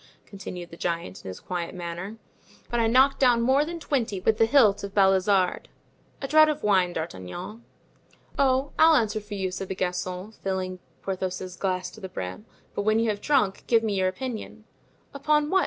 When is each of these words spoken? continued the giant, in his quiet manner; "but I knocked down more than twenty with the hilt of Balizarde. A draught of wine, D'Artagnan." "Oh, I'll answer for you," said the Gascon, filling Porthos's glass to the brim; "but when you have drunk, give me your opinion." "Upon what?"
continued 0.25 0.71
the 0.71 0.77
giant, 0.77 1.23
in 1.23 1.29
his 1.29 1.39
quiet 1.39 1.75
manner; 1.75 2.17
"but 2.71 2.79
I 2.79 2.87
knocked 2.87 3.19
down 3.19 3.39
more 3.43 3.63
than 3.63 3.79
twenty 3.79 4.19
with 4.19 4.39
the 4.39 4.47
hilt 4.47 4.83
of 4.83 4.95
Balizarde. 4.95 5.67
A 6.23 6.27
draught 6.27 6.49
of 6.49 6.63
wine, 6.63 6.93
D'Artagnan." 6.93 7.63
"Oh, 8.35 8.71
I'll 8.79 8.95
answer 8.95 9.21
for 9.21 9.35
you," 9.35 9.51
said 9.51 9.67
the 9.67 9.75
Gascon, 9.75 10.31
filling 10.31 10.79
Porthos's 11.03 11.55
glass 11.55 11.91
to 11.91 12.01
the 12.01 12.09
brim; 12.09 12.47
"but 12.73 12.81
when 12.81 12.97
you 12.97 13.11
have 13.11 13.21
drunk, 13.21 13.63
give 13.67 13.83
me 13.83 13.93
your 13.93 14.07
opinion." 14.07 14.63
"Upon 15.13 15.51
what?" 15.51 15.59